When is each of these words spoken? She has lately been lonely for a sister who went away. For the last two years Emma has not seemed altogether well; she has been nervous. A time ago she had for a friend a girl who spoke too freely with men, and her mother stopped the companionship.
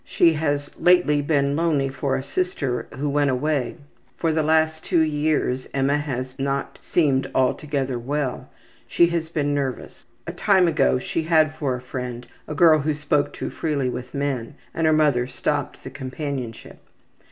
She 0.03 0.33
has 0.33 0.71
lately 0.79 1.21
been 1.21 1.55
lonely 1.55 1.87
for 1.87 2.15
a 2.15 2.23
sister 2.23 2.87
who 2.91 3.07
went 3.07 3.29
away. 3.29 3.75
For 4.17 4.31
the 4.33 4.41
last 4.41 4.83
two 4.83 5.01
years 5.01 5.69
Emma 5.75 5.99
has 5.99 6.39
not 6.39 6.79
seemed 6.81 7.29
altogether 7.35 7.99
well; 7.99 8.49
she 8.87 9.05
has 9.09 9.29
been 9.29 9.53
nervous. 9.53 10.05
A 10.25 10.33
time 10.33 10.67
ago 10.67 10.97
she 10.97 11.25
had 11.25 11.53
for 11.55 11.75
a 11.75 11.81
friend 11.81 12.25
a 12.47 12.55
girl 12.55 12.79
who 12.79 12.95
spoke 12.95 13.31
too 13.31 13.51
freely 13.51 13.89
with 13.89 14.15
men, 14.15 14.55
and 14.73 14.87
her 14.87 14.91
mother 14.93 15.27
stopped 15.27 15.83
the 15.83 15.91
companionship. 15.91 16.79